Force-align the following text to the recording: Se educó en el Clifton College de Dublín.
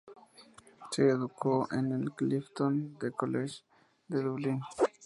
Se 0.89 1.07
educó 1.09 1.67
en 1.71 1.91
el 1.91 2.11
Clifton 2.13 2.97
College 3.15 3.61
de 4.07 4.23
Dublín. 4.23 4.61